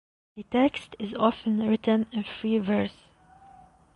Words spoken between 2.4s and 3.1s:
verse.